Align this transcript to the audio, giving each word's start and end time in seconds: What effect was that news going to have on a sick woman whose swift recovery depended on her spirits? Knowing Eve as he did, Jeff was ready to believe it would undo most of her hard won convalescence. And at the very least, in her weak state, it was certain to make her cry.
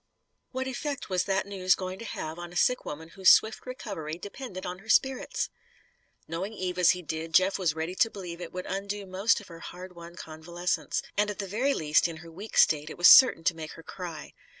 What 0.49 0.65
effect 0.65 1.11
was 1.11 1.25
that 1.25 1.45
news 1.45 1.75
going 1.75 1.99
to 1.99 2.05
have 2.05 2.39
on 2.39 2.51
a 2.51 2.55
sick 2.55 2.85
woman 2.85 3.09
whose 3.09 3.29
swift 3.29 3.67
recovery 3.67 4.17
depended 4.17 4.65
on 4.65 4.79
her 4.79 4.89
spirits? 4.89 5.47
Knowing 6.27 6.53
Eve 6.53 6.79
as 6.79 6.89
he 6.89 7.03
did, 7.03 7.35
Jeff 7.35 7.59
was 7.59 7.75
ready 7.75 7.93
to 7.93 8.09
believe 8.09 8.41
it 8.41 8.51
would 8.51 8.65
undo 8.65 9.05
most 9.05 9.39
of 9.39 9.47
her 9.49 9.59
hard 9.59 9.93
won 9.93 10.15
convalescence. 10.15 11.03
And 11.15 11.29
at 11.29 11.37
the 11.37 11.45
very 11.45 11.75
least, 11.75 12.07
in 12.07 12.17
her 12.25 12.31
weak 12.31 12.57
state, 12.57 12.89
it 12.89 12.97
was 12.97 13.07
certain 13.09 13.43
to 13.43 13.55
make 13.55 13.73
her 13.73 13.83
cry. 13.83 14.33